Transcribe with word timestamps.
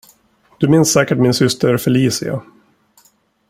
Du 0.59 0.67
minns 0.67 0.93
säkert 0.93 1.17
min 1.17 1.33
syster 1.33 1.77
Felicia. 1.77 2.41